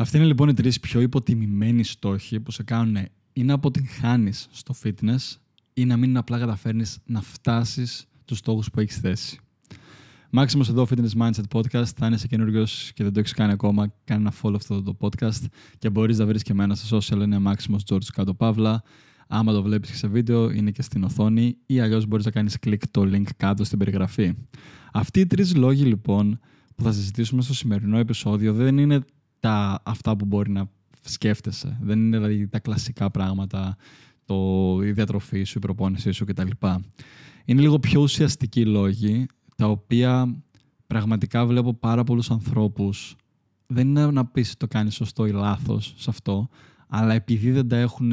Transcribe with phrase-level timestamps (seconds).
[0.00, 2.96] Αυτοί είναι λοιπόν οι τρεις πιο υποτιμημένοι στόχοι που σε κάνουν
[3.32, 5.36] ή να αποτυγχάνεις στο fitness
[5.74, 9.38] ή να μην απλά καταφέρνεις να φτάσεις τους στόχους που έχεις θέσει.
[10.30, 11.86] Μάξιμος εδώ, Fitness Mindset Podcast.
[11.96, 15.44] Θα είσαι καινούριο και δεν το έχεις κάνει ακόμα, κάνε ένα follow αυτό το podcast
[15.78, 17.22] και μπορείς να βρεις και εμένα στα social.
[17.22, 18.82] Είναι Μάξιμος George κάτω Παύλα.
[19.28, 22.58] Άμα το βλέπεις και σε βίντεο, είναι και στην οθόνη ή αλλιώς μπορείς να κάνεις
[22.58, 24.34] κλικ το link κάτω στην περιγραφή.
[24.92, 26.40] Αυτοί οι τρεις λόγοι λοιπόν
[26.76, 29.04] που θα συζητήσουμε στο σημερινό επεισόδιο δεν είναι
[29.40, 30.70] τα, αυτά που μπορεί να
[31.02, 31.78] σκέφτεσαι.
[31.82, 33.76] Δεν είναι δηλαδή τα κλασικά πράγματα,
[34.24, 36.50] το, η διατροφή σου, η προπόνησή σου κτλ.
[37.44, 40.36] Είναι λίγο πιο ουσιαστικοί λόγοι, τα οποία
[40.86, 43.16] πραγματικά βλέπω πάρα πολλούς ανθρώπους.
[43.66, 46.48] Δεν είναι να πεις το κάνεις σωστό ή λάθος σε αυτό,
[46.88, 48.12] αλλά επειδή δεν τα έχουν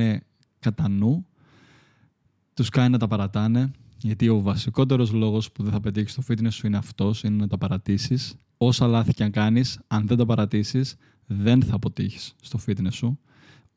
[0.60, 1.26] κατά νου,
[2.54, 6.52] τους κάνει να τα παρατάνε, γιατί ο βασικότερος λόγος που δεν θα πετύχεις στο fitness
[6.52, 8.36] σου είναι αυτός, είναι να τα παρατήσεις.
[8.58, 10.96] Όσα λάθη και αν κάνεις, αν δεν τα παρατήσεις,
[11.26, 13.20] δεν θα αποτύχεις στο fitness σου.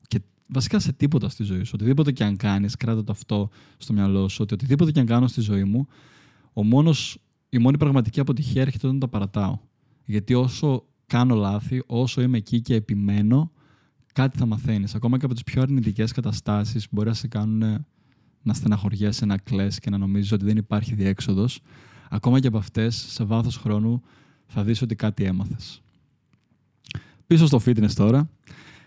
[0.07, 1.71] Και βασικά σε τίποτα στη ζωή σου.
[1.73, 5.27] Οτιδήποτε και αν κάνεις, κράτα το αυτό στο μυαλό σου, ότι οτιδήποτε και αν κάνω
[5.27, 5.87] στη ζωή μου,
[6.53, 7.17] ο μόνος,
[7.49, 9.57] η μόνη πραγματική αποτυχία έρχεται όταν τα παρατάω.
[10.05, 13.51] Γιατί όσο κάνω λάθη, όσο είμαι εκεί και επιμένω,
[14.13, 14.95] κάτι θα μαθαίνεις.
[14.95, 17.85] Ακόμα και από τις πιο αρνητικές καταστάσεις μπορεί να σε κάνουν
[18.41, 21.61] να στεναχωριέσαι, να κλαις και να νομίζεις ότι δεν υπάρχει διέξοδος.
[22.09, 24.01] Ακόμα και από αυτές, σε βάθος χρόνου,
[24.49, 25.81] θα δεις ότι κάτι έμαθες.
[27.27, 28.29] Πίσω στο fitness τώρα.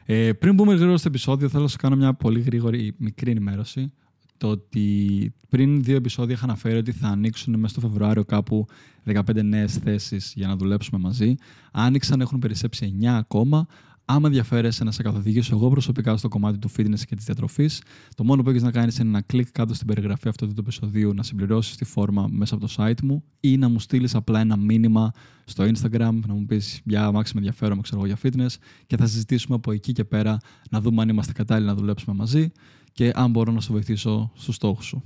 [0.04, 3.92] Ε, πριν μπούμε γρήγορα στο επεισόδιο, θέλω να σου κάνω μια πολύ γρήγορη μικρή ενημέρωση.
[4.36, 8.66] Το ότι πριν δύο επεισόδια είχα αναφέρει ότι θα ανοίξουν μέσα στο Φεβρουάριο κάπου
[9.06, 11.34] 15 νέες θέσεις για να δουλέψουμε μαζί.
[11.72, 13.66] Άνοιξαν, έχουν περισσέψει 9 ακόμα.
[14.04, 17.82] Άμα ενδιαφέρεσαι να σε καθοδηγήσω εγώ προσωπικά στο κομμάτι του fitness και της διατροφής,
[18.14, 21.14] το μόνο που έχεις να κάνεις είναι να κλικ κάτω στην περιγραφή αυτού του επεισοδίου,
[21.14, 24.56] να συμπληρώσεις τη φόρμα μέσα από το site μου ή να μου στείλεις απλά ένα
[24.56, 25.10] μήνυμα
[25.44, 29.06] στο Instagram, να μου πεις Γεια, Μάξι, με ενδιαφέρομαι ξέρω εγώ για fitness και θα
[29.06, 30.38] συζητήσουμε από εκεί και πέρα
[30.70, 32.52] να δούμε αν είμαστε κατάλληλοι να δουλέψουμε μαζί
[32.92, 35.02] και αν μπορώ να σου βοηθήσω στους στόχους σου.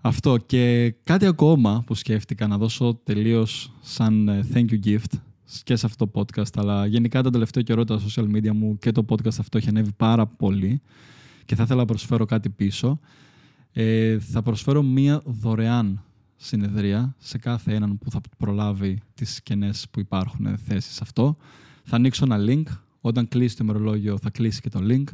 [0.00, 5.18] Αυτό και κάτι ακόμα που σκέφτηκα να δώσω τελείως σαν ε, thank you gift
[5.64, 8.92] και σε αυτό το podcast, αλλά γενικά τον τελευταίο καιρό τα social media μου και
[8.92, 10.80] το podcast αυτό έχει ανέβει πάρα πολύ
[11.44, 13.00] και θα ήθελα να προσφέρω κάτι πίσω.
[13.72, 16.02] Ε, θα προσφέρω μία δωρεάν
[16.36, 21.36] συνεδρία σε κάθε έναν που θα προλάβει τις κενές που υπάρχουν θέσεις αυτό.
[21.82, 22.62] Θα ανοίξω ένα link.
[23.04, 25.04] Όταν κλείσει το ημερολόγιο θα κλείσει και το link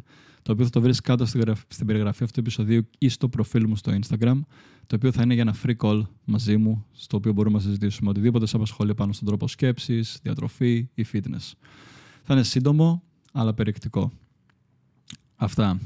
[0.43, 1.25] το οποίο θα το βρεις κάτω
[1.69, 4.41] στην περιγραφή αυτού του επεισοδίου ή στο προφίλ μου στο Instagram,
[4.87, 8.11] το οποίο θα είναι για ένα free call μαζί μου, στο οποίο μπορούμε να συζητήσουμε
[8.11, 11.53] οτιδήποτε σε απασχολεί πάνω στον τρόπο σκέψης, διατροφή ή fitness.
[12.23, 14.13] Θα είναι σύντομο, αλλά περιεκτικό.
[15.37, 15.81] Αυτά.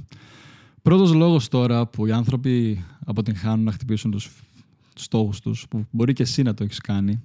[0.82, 4.30] Πρώτος λόγος τώρα που οι άνθρωποι αποτυγχάνουν να χτυπήσουν τους
[4.94, 7.22] στόχους τους, που μπορεί και εσύ να το έχεις κάνει,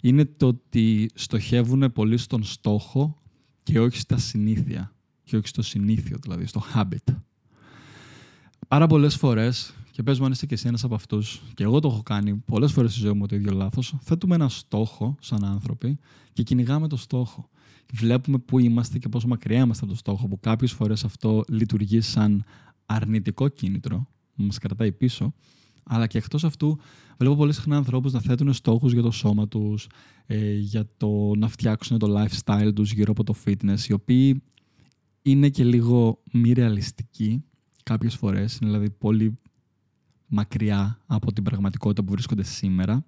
[0.00, 3.22] είναι το ότι στοχεύουν πολύ στον στόχο
[3.72, 4.92] και όχι στα συνήθεια
[5.24, 7.14] και όχι στο συνήθιο, δηλαδή στο habit.
[8.68, 11.80] Πάρα πολλές φορές, και πες μου αν είσαι και εσύ ένας από αυτούς, και εγώ
[11.80, 15.44] το έχω κάνει πολλές φορές στη ζωή μου το ίδιο λάθος, θέτουμε ένα στόχο σαν
[15.44, 15.98] άνθρωποι
[16.32, 17.48] και κυνηγάμε το στόχο.
[17.92, 22.00] Βλέπουμε πού είμαστε και πόσο μακριά είμαστε από το στόχο, που κάποιες φορές αυτό λειτουργεί
[22.00, 22.44] σαν
[22.86, 25.34] αρνητικό κίνητρο, που μας κρατάει πίσω,
[25.88, 26.78] αλλά και εκτός αυτού,
[27.18, 29.88] βλέπω πολύ συχνά ανθρώπους να θέτουν στόχους για το σώμα τους,
[30.26, 34.42] ε, για το να φτιάξουν το lifestyle τους γύρω από το fitness, οι οποίοι
[35.22, 37.44] είναι και λίγο μη ρεαλιστική
[37.82, 39.38] κάποιες φορές, είναι δηλαδή πολύ
[40.26, 43.04] μακριά από την πραγματικότητα που βρίσκονται σήμερα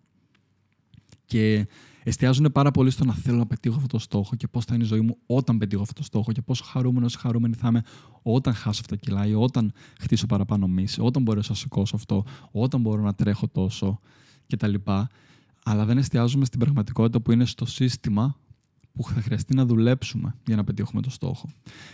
[1.30, 1.66] και
[2.02, 4.84] εστιάζουν πάρα πολύ στο να θέλω να πετύχω αυτό το στόχο και πώς θα είναι
[4.84, 7.82] η ζωή μου όταν πετύχω αυτό το στόχο και πόσο χαρούμενος ή χαρούμενη θα είμαι
[8.22, 12.24] όταν χάσω αυτά τα κιλά ή όταν χτίσω παραπάνω μίση, όταν μπορέσω να σηκώσω αυτό,
[12.50, 14.00] όταν μπορώ να τρέχω τόσο
[14.46, 14.74] κτλ.
[15.64, 18.36] Αλλά δεν εστιάζουμε στην πραγματικότητα που είναι στο σύστημα
[18.92, 21.48] που θα χρειαστεί να δουλέψουμε για να πετύχουμε το στόχο.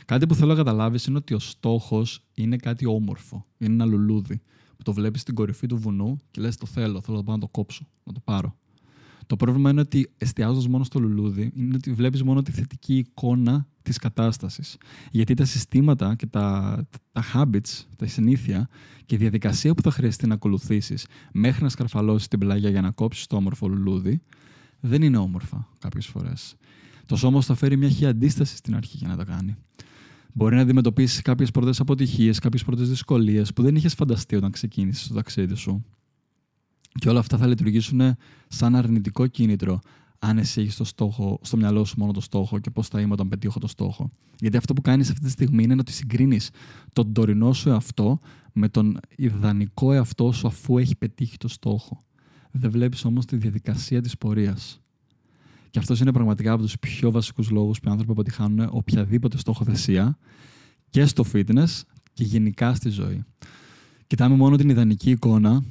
[0.04, 3.46] Κάτι που θέλω να καταλάβεις είναι ότι ο στόχος είναι κάτι όμορφο.
[3.58, 4.40] Είναι ένα λουλούδι
[4.76, 7.40] που το βλέπεις στην κορυφή του βουνού και λες: Το θέλω, θέλω να πάω να
[7.40, 8.56] το κόψω, να το πάρω.
[9.26, 13.66] Το πρόβλημα είναι ότι εστιάζοντας μόνο στο λουλούδι, είναι ότι βλέπεις μόνο τη θετική εικόνα
[13.82, 14.76] της κατάστασης.
[15.10, 16.76] Γιατί τα συστήματα και τα,
[17.12, 18.68] τα habits, τα συνήθεια
[19.06, 22.90] και η διαδικασία που θα χρειαστεί να ακολουθήσεις μέχρι να σκαρφαλώσεις την πλάγια για να
[22.90, 24.22] κόψεις το όμορφο λουλούδι,
[24.80, 26.56] δεν είναι όμορφα κάποιες φορές.
[27.06, 29.56] Το σώμα θα φέρει μια χή αντίστασης στην αρχή για να τα κάνει.
[30.32, 35.08] Μπορεί να αντιμετωπίσεις κάποιες πρώτες αποτυχίες, κάποιες πρώτες δυσκολίες που δεν είχες φανταστεί όταν ξεκίνησες
[35.08, 35.84] το ταξίδι σου.
[36.98, 38.16] Και όλα αυτά θα λειτουργήσουν
[38.48, 39.80] σαν αρνητικό κίνητρο
[40.18, 43.28] αν εσύ έχεις στόχο, στο μυαλό σου μόνο το στόχο και πώς θα είμαι όταν
[43.28, 44.10] πετύχω το στόχο.
[44.38, 46.50] Γιατί αυτό που κάνεις αυτή τη στιγμή είναι ότι συγκρίνεις
[46.92, 48.18] τον τωρινό σου εαυτό
[48.52, 52.04] με τον ιδανικό εαυτό σου αφού έχει πετύχει το στόχο.
[52.50, 54.80] Δεν βλέπεις όμως τη διαδικασία της πορείας.
[55.70, 60.18] Και αυτός είναι πραγματικά από τους πιο βασικούς λόγους που οι άνθρωποι αποτυχάνουν οποιαδήποτε στόχοθεσία
[60.90, 61.82] και στο fitness
[62.12, 63.24] και γενικά στη ζωή.
[64.06, 65.64] Κοιτάμε μόνο την ιδανική εικόνα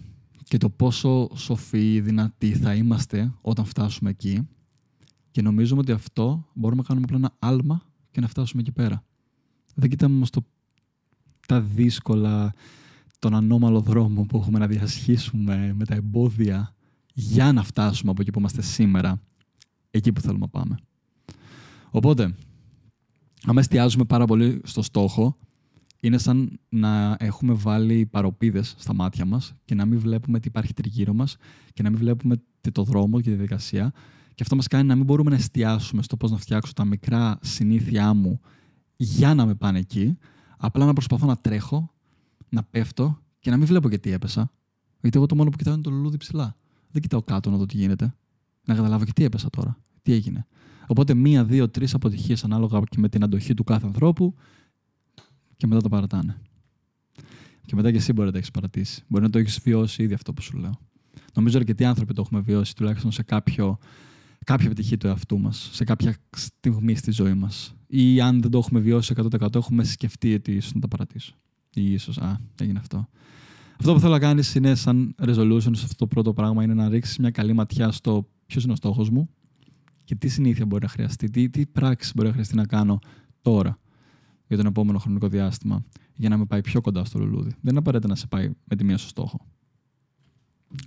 [0.47, 4.47] και το πόσο σοφοί, δυνατοί θα είμαστε όταν φτάσουμε εκεί
[5.31, 7.81] και νομίζουμε ότι αυτό μπορούμε να κάνουμε απλά ένα άλμα
[8.11, 9.03] και να φτάσουμε εκεί πέρα.
[9.75, 10.45] Δεν κοιτάμε όμως το,
[11.47, 12.53] τα δύσκολα,
[13.19, 16.75] τον ανώμαλο δρόμο που έχουμε να διασχίσουμε με τα εμπόδια
[17.13, 19.21] για να φτάσουμε από εκεί που είμαστε σήμερα,
[19.91, 20.77] εκεί που θέλουμε να πάμε.
[21.89, 22.35] Οπότε,
[23.45, 25.37] αν εστιάζουμε πάρα πολύ στο στόχο,
[26.05, 30.73] είναι σαν να έχουμε βάλει παροπίδες στα μάτια μας και να μην βλέπουμε τι υπάρχει
[30.73, 31.37] τριγύρω μας
[31.73, 32.35] και να μην βλέπουμε
[32.71, 33.91] το δρόμο και τη διαδικασία.
[34.27, 37.39] Και αυτό μας κάνει να μην μπορούμε να εστιάσουμε στο πώς να φτιάξω τα μικρά
[37.41, 38.39] συνήθειά μου
[38.95, 40.17] για να με πάνε εκεί.
[40.57, 41.93] Απλά να προσπαθώ να τρέχω,
[42.49, 44.51] να πέφτω και να μην βλέπω γιατί έπεσα.
[45.01, 46.55] Γιατί εγώ το μόνο που κοιτάω είναι το λουλούδι ψηλά.
[46.91, 48.15] Δεν κοιτάω κάτω να δω τι γίνεται.
[48.65, 49.77] Να καταλάβω γιατί έπεσα τώρα.
[50.01, 50.45] Τι έγινε.
[50.87, 54.35] Οπότε μία, δύο, τρεις αποτυχίες ανάλογα και με την αντοχή του κάθε ανθρώπου
[55.57, 56.37] και μετά το παρατάνε.
[57.65, 59.03] Και μετά και εσύ μπορεί να το έχεις παρατήσει.
[59.07, 60.79] Μπορεί να το έχεις βιώσει ήδη αυτό που σου λέω.
[61.33, 63.77] Νομίζω αρκετοί άνθρωποι το έχουμε βιώσει, τουλάχιστον σε κάποιο,
[64.45, 67.75] κάποια επιτυχία του εαυτού μας, σε κάποια στιγμή στη ζωή μας.
[67.87, 71.35] Ή αν δεν το έχουμε βιώσει 100% έχουμε σκεφτεί ότι ίσως να τα παρατήσω.
[71.73, 73.07] Ή ίσως, α, έγινε αυτό.
[73.79, 76.89] Αυτό που θέλω να κάνεις είναι σαν resolution σε αυτό το πρώτο πράγμα είναι να
[76.89, 79.29] ρίξεις μια καλή ματιά στο ποιος είναι ο στόχος μου
[80.03, 82.99] και τι συνήθεια μπορεί να χρειαστεί, τι, τι πράξη μπορεί να χρειαστεί να κάνω
[83.41, 83.79] τώρα
[84.47, 85.83] για τον επόμενο χρονικό διάστημα
[86.15, 87.49] για να με πάει πιο κοντά στο λουλούδι.
[87.49, 89.39] Δεν είναι απαραίτητα να σε πάει με τη μία στο στόχο.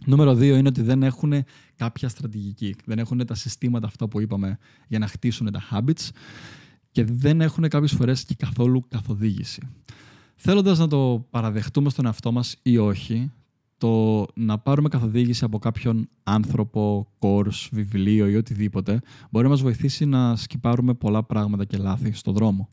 [0.04, 1.32] Νούμερο δύο είναι ότι δεν έχουν
[1.76, 2.74] κάποια στρατηγική.
[2.84, 4.58] Δεν έχουν τα συστήματα αυτά που είπαμε
[4.88, 6.08] για να χτίσουν τα habits
[6.90, 9.62] και δεν έχουν κάποιες φορές και καθόλου καθοδήγηση.
[10.34, 13.30] Θέλοντας να το παραδεχτούμε στον εαυτό μας ή όχι,
[13.78, 19.00] το να πάρουμε καθοδήγηση από κάποιον άνθρωπο, course, βιβλίο ή οτιδήποτε
[19.30, 22.68] μπορεί να μας βοηθήσει να σκυπάρουμε πολλά πράγματα και λάθη στον δρόμο.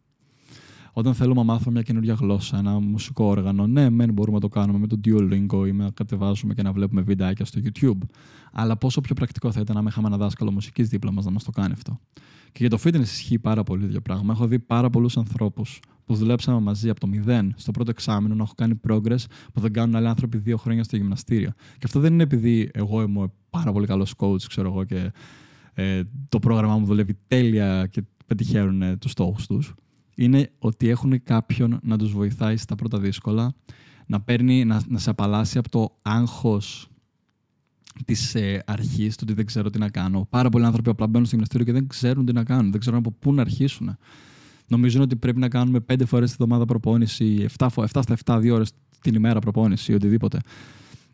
[0.97, 4.47] Όταν θέλουμε να μάθουμε μια καινούργια γλώσσα, ένα μουσικό όργανο, ναι, μεν μπορούμε να το
[4.47, 7.97] κάνουμε με το Duolingo ή να κατεβάζουμε και να βλέπουμε βιντεάκια στο YouTube.
[8.51, 11.43] Αλλά πόσο πιο πρακτικό θα ήταν να είχαμε ένα δάσκαλο μουσικής δίπλα μας να μας
[11.43, 11.99] το κάνει αυτό.
[12.51, 14.33] Και για το fitness ισχύει πάρα πολύ ίδιο πράγμα.
[14.33, 18.43] Έχω δει πάρα πολλούς ανθρώπους που δουλέψαμε μαζί από το μηδέν στο πρώτο εξάμεινο να
[18.43, 21.51] έχω κάνει progress που δεν κάνουν άλλοι άνθρωποι δύο χρόνια στο γυμναστήριο.
[21.57, 25.11] Και αυτό δεν είναι επειδή εγώ είμαι πάρα πολύ καλός coach, ξέρω εγώ, και
[25.73, 29.73] ε, το πρόγραμμά μου δουλεύει τέλεια και πετυχαίνουν ε, τους στόχους τους
[30.15, 33.53] είναι ότι έχουν κάποιον να τους βοηθάει στα πρώτα δύσκολα,
[34.05, 36.89] να, παίρνει, να, να σε απαλλάσσει από το άγχος
[38.05, 40.27] της ε, αρχής, του ότι δεν ξέρω τι να κάνω.
[40.29, 42.99] Πάρα πολλοί άνθρωποι απλά μπαίνουν στο γυμναστήριο και δεν ξέρουν τι να κάνουν, δεν ξέρουν
[42.99, 43.97] από πού να αρχίσουν.
[44.67, 48.55] Νομίζουν ότι πρέπει να κάνουμε πέντε φορές τη εβδομάδα προπόνηση, 7, 7 στα 7, δύο
[48.55, 48.71] ώρες
[49.01, 50.39] την ημέρα προπόνηση ή οτιδήποτε.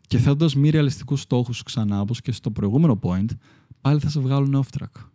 [0.06, 3.30] Και θέτοντας μη ρεαλιστικούς στόχους ξανά, όπως και στο προηγούμενο point,
[3.80, 5.06] πάλι θα σε βγάλουν off track.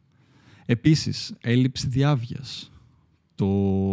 [0.66, 2.72] Επίσης, έλλειψη διάβγειας.
[3.38, 3.46] Το...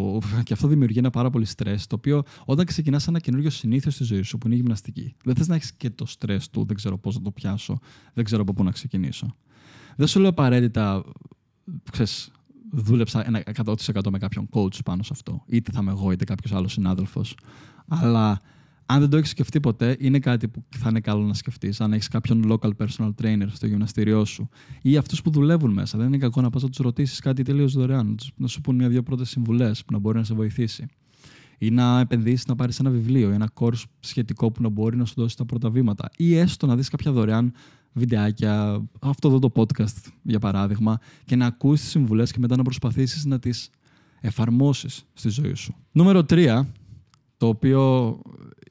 [0.44, 4.04] Και αυτό δημιουργεί ένα πάρα πολύ στρε, το οποίο όταν ξεκινάς ένα καινούριο συνήθω στη
[4.04, 6.76] ζωή σου, που είναι η γυμναστική, δεν θες να έχεις και το στρε του, δεν
[6.76, 7.78] ξέρω πώς να το πιάσω,
[8.14, 9.36] δεν ξέρω από πού να ξεκινήσω.
[9.96, 11.04] Δεν σου λέω απαραίτητα,
[11.92, 12.30] ξέρεις,
[12.70, 15.42] δούλεψα ένα 100% με κάποιον coach πάνω σε αυτό.
[15.46, 17.36] Είτε θα είμαι εγώ, είτε κάποιος άλλος συνάδελφος.
[17.88, 18.40] Αλλά
[18.86, 21.80] αν δεν το έχεις σκεφτεί ποτέ, είναι κάτι που θα είναι καλό να σκεφτείς.
[21.80, 24.48] Αν έχεις κάποιον local personal trainer στο γυμναστήριό σου
[24.82, 27.72] ή αυτούς που δουλεύουν μέσα, δεν είναι κακό να πας να τους ρωτήσεις κάτι τελείως
[27.72, 30.86] δωρεάν, να σου πούν μια-δύο πρώτες συμβουλές που να μπορεί να σε βοηθήσει.
[31.58, 35.04] Ή να επενδύσεις να πάρεις ένα βιβλίο ή ένα course σχετικό που να μπορεί να
[35.04, 36.10] σου δώσει τα πρώτα βήματα.
[36.16, 37.52] Ή έστω να δεις κάποια δωρεάν
[37.92, 42.62] βιντεάκια, αυτό εδώ το podcast για παράδειγμα, και να ακούσει τις συμβουλές και μετά να
[42.62, 43.70] προσπαθήσεις να τις
[44.20, 45.74] εφαρμόσεις στη ζωή σου.
[45.92, 46.66] Νούμερο 3,
[47.36, 48.20] το οποίο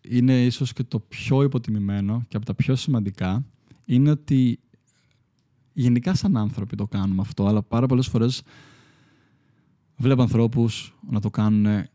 [0.02, 3.46] είναι ίσως και το πιο υποτιμημένο και από τα πιο σημαντικά
[3.86, 4.60] είναι ότι
[5.74, 8.42] γενικά σαν άνθρωποι το κάνουμε αυτό, αλλά πάρα πολλές φορές
[9.96, 11.86] βλέπω ανθρώπους να το κάνουν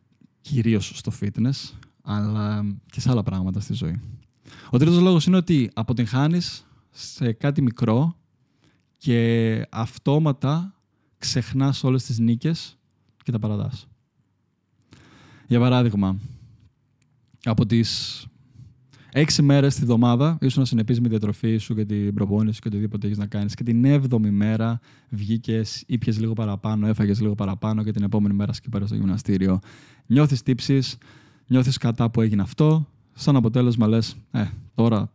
[0.40, 1.72] κυρίως στο fitness,
[2.02, 4.00] αλλά και σε άλλα πράγματα στη ζωή.
[4.70, 8.16] Ο τρίτος λόγος είναι ότι αποτυγχάνεις σε κάτι μικρό
[8.96, 10.74] και αυτόματα
[11.18, 12.78] ξεχνάς όλες τις νίκες
[13.22, 13.88] και τα παραδάς.
[15.46, 16.18] Για παράδειγμα,
[17.48, 18.26] από τις
[19.12, 23.06] έξι μέρες τη βδομάδα ήσουν συνεπείς με τη διατροφή σου και την προπόνηση και οτιδήποτε
[23.06, 23.54] έχεις να κάνεις.
[23.54, 28.52] Και την έβδομη μέρα βγήκες, ήπιες λίγο παραπάνω, έφαγες λίγο παραπάνω και την επόμενη μέρα
[28.52, 29.58] σκύπαρες στο γυμναστήριο.
[30.06, 30.98] Νιώθεις τύψεις,
[31.46, 32.88] νιώθεις κατά που έγινε αυτό.
[33.12, 35.12] Σαν αποτέλεσμα λες, Ε, τώρα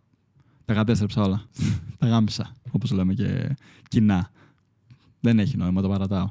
[0.65, 1.43] τα κατέστρεψα όλα.
[1.99, 3.55] τα γάμισα, όπως λέμε και
[3.87, 4.31] κοινά.
[5.19, 6.29] Δεν έχει νόημα, το παρατάω.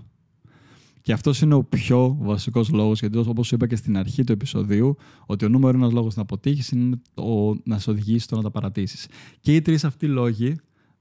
[1.02, 4.96] Και αυτός είναι ο πιο βασικός λόγος, γιατί όπως είπα και στην αρχή του επεισοδίου,
[5.26, 8.50] ότι ο νούμερο ένας λόγος να αποτύχεις είναι το να σε οδηγήσει στο να τα
[8.50, 9.08] παρατήσεις.
[9.40, 10.56] Και οι τρεις αυτοί λόγοι,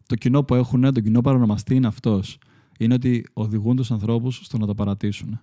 [0.05, 2.37] το κοινό που έχουν, το κοινό παρονομαστή είναι αυτός.
[2.79, 5.39] είναι ότι οδηγούν τους ανθρώπους στο να το παρατήσουν.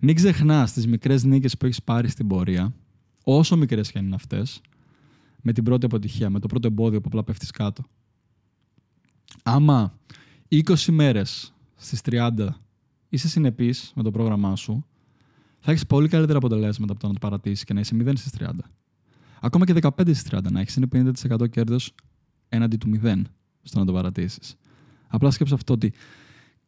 [0.00, 2.74] Μην ξεχνάς τις μικρές νίκες που έχεις πάρει στην πορεία,
[3.24, 4.60] όσο μικρές και αν είναι αυτές,
[5.42, 7.84] με την πρώτη αποτυχία, με το πρώτο εμπόδιο που απλά πέφτεις κάτω.
[9.42, 9.98] Άμα
[10.48, 12.60] 20 μέρες στις 30
[13.12, 14.86] είσαι συνεπής με το πρόγραμμά σου,
[15.60, 18.32] θα έχεις πολύ καλύτερα αποτελέσματα από το να το παρατήσεις και να είσαι 0 στις
[18.38, 18.48] 30.
[19.40, 21.94] Ακόμα και 15 στις 30 να έχεις είναι 50% κέρδος
[22.48, 23.22] έναντι του 0
[23.62, 24.56] στο να το παρατήσεις.
[25.08, 25.92] Απλά σκέψε αυτό ότι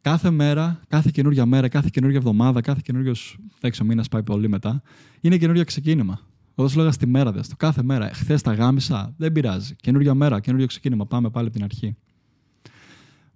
[0.01, 3.13] κάθε μέρα, κάθε καινούργια μέρα, κάθε καινούργια εβδομάδα, κάθε καινούριο.
[3.61, 4.81] έξω μήνας πάει πολύ μετά,
[5.21, 6.19] είναι καινούργιο ξεκίνημα.
[6.55, 7.47] Εγώ σου λέγα στη μέρα δες.
[7.47, 8.13] Το κάθε μέρα.
[8.13, 9.75] Χθες τα γάμισα, δεν πειράζει.
[9.75, 11.05] Καινούργια μέρα, καινούργιο ξεκίνημα.
[11.05, 11.95] Πάμε πάλι από την αρχή.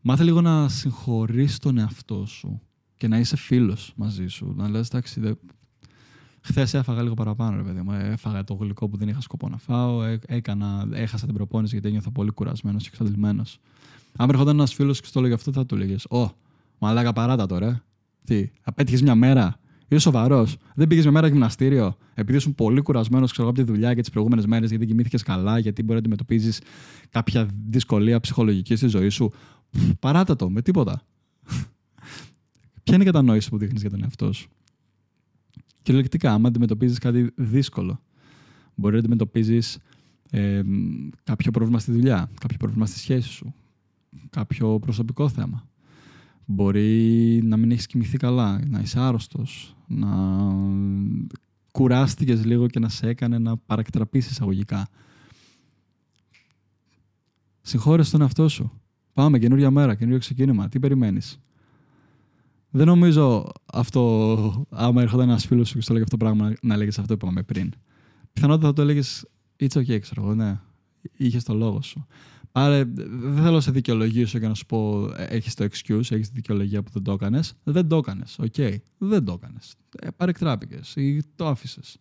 [0.02, 2.62] Μάθε λίγο να συγχωρείς τον εαυτό σου
[3.00, 4.54] και να είσαι φίλος μαζί σου.
[4.58, 5.32] Να λες, εντάξει, δε...
[6.42, 7.92] Χθες έφαγα λίγο παραπάνω, ρε παιδί μου.
[7.92, 10.04] Έφαγα το γλυκό που δεν είχα σκοπό να φάω.
[10.26, 13.60] Έκανα, έχασα την προπόνηση γιατί ένιωθα πολύ κουρασμένος και εξαντλημένος.
[14.18, 16.30] Αν έρχονταν ένας φίλος και στο έλεγε αυτό, θα του έλεγες: Ω,
[16.80, 17.84] μαλάκα παράτα τώρα.
[18.26, 23.40] Τι, απέτυχες μια μέρα; Είσαι σοβαρός; Δεν πήγες μια μέρα γυμναστήριο; Επειδή ήσουν πολύ κουρασμένος
[23.40, 26.62] από τη δουλειά και τις προηγούμενες μέρες, γιατί κοιμήθηκες καλά, γιατί μπορεί να αντιμετωπίζεις
[27.10, 29.32] κάποια δυσκολία ψυχολογικής στη ζωή σου.
[30.00, 31.02] Παράτα το, με τίποτα.
[32.90, 34.50] Ποια είναι η κατανόηση που δείχνεις για τον εαυτό σου;
[35.82, 38.02] Κυριολεκτικά, άμα αντιμετωπίζεις κάτι δύσκολο,
[38.76, 39.78] μπορεί να αντιμετωπίζεις
[40.30, 40.62] ε,
[41.24, 43.54] κάποιο πρόβλημα στη δουλειά, κάποιο πρόβλημα στη σχέση σου,
[44.30, 45.68] κάποιο προσωπικό θέμα.
[46.46, 50.10] Μπορεί να μην έχεις κοιμηθεί καλά, να είσαι άρρωστος, να
[51.72, 54.88] κουράστηκες λίγο και να σε έκανε να παρακτραπείς εισαγωγικά.
[57.62, 58.72] Συγχώρεσαι τον εαυτό σου.
[59.14, 60.70] Πάμε, καινούργια μέρα, καινούργιο ξεκίνημα.
[60.70, 61.40] Τι περιμένεις;
[62.70, 66.74] Δεν νομίζω αυτό, άμα έρχονταν ένας φίλος σου και σου έλεγε αυτό το πράγμα, να
[66.74, 67.74] έλεγε αυτό που είπαμε πριν.
[68.34, 69.26] Πιθανότατα θα το έλεγες
[69.60, 70.60] It's okay, ξέρω εγώ, ναι.
[71.18, 72.06] Είχες το λόγο σου.
[72.52, 76.28] Άρα δεν θέλω να σε δικαιολογήσω και να σου πω «Ε, έχεις το excuse, έχεις
[76.28, 77.54] τη δικαιολογία που δεν το έκανες.
[77.64, 78.40] Δεν το έκανες.
[78.40, 78.54] OK.
[78.58, 78.76] Okay.
[78.98, 79.76] Δεν το έκανες.
[80.00, 81.98] Ε, Παρεκτράπηκες ή το άφησες.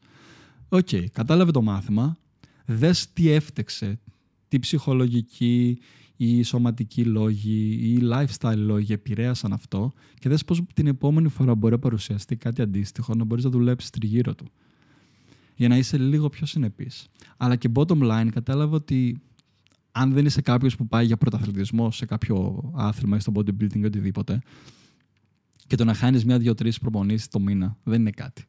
[0.68, 0.88] OK.
[0.90, 1.04] Okay.
[1.12, 2.18] Κατάλαβε το μάθημα.
[2.64, 4.00] Δες τι έφταιξε,
[4.48, 5.78] τι ψυχολογικοί
[6.20, 11.72] ή σωματική λόγοι ή lifestyle λόγοι επηρέασαν αυτό και δες πώς την επόμενη φορά μπορεί
[11.72, 14.46] να παρουσιαστεί κάτι αντίστοιχο να μπορείς να δουλέψεις τριγύρω του
[15.54, 17.08] για να είσαι λίγο πιο συνεπής.
[17.36, 19.20] Αλλά και bottom line κατάλαβα ότι
[19.92, 23.84] αν δεν είσαι κάποιος που πάει για πρωταθλητισμό σε κάποιο άθλημα ή στο bodybuilding ή
[23.84, 24.40] οτιδήποτε,
[25.66, 28.44] και το να χάνεις μία-δύο-τρει προπονήσεις το μήνα δεν είναι κάτι.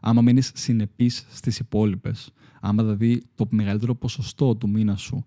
[0.00, 5.26] Άμα μείνει συνεπής στις υπόλοιπες, άμα δηλαδή το μεγαλύτερο ποσοστό του μήνα σου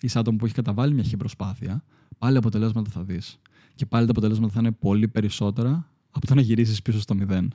[0.00, 1.84] είσαι άτομο που έχει καταβάλει μια χή προσπάθεια,
[2.18, 3.40] πάλι αποτελέσματα θα δεις.
[3.74, 7.54] Και πάλι τα αποτελέσματα θα είναι πολύ περισσότερα από το να γυρίσεις πίσω στο μηδέν.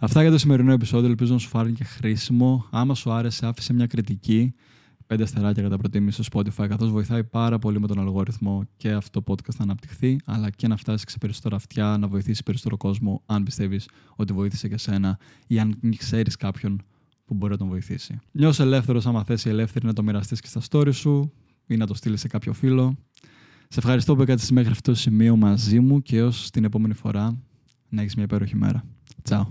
[0.00, 1.08] Αυτά για το σημερινό επεισόδιο.
[1.08, 2.66] Ελπίζω να σου φάρει και χρήσιμο.
[2.70, 4.54] Άμα σου άρεσε, άφησε μια κριτική
[5.06, 9.22] πέντε αστεράκια κατά προτίμηση στο Spotify, καθώς βοηθάει πάρα πολύ με τον αλγόριθμο και αυτό
[9.22, 13.22] το podcast να αναπτυχθεί, αλλά και να φτάσεις σε περισσότερα αυτιά, να βοηθήσεις περισσότερο κόσμο,
[13.26, 16.82] αν πιστεύεις ότι βοήθησε και σένα ή αν ξέρεις κάποιον
[17.26, 18.20] που μπορεί να τον βοηθήσει.
[18.32, 21.32] Νιώσε ελεύθερος άμα θέσει ελεύθερη να το μοιραστείς και στα story σου
[21.66, 22.96] ή να το στείλεις σε κάποιο φίλο.
[23.68, 27.42] Σε ευχαριστώ που έκατσε μέχρι αυτό το σημείο μαζί μου και έως την επόμενη φορά
[27.88, 28.84] να έχεις μια υπέροχη μέρα.
[29.22, 29.44] Τσάου.